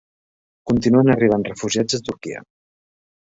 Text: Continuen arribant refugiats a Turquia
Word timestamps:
Continuen 0.71 1.11
arribant 1.15 1.45
refugiats 1.49 1.99
a 1.99 2.01
Turquia 2.09 2.41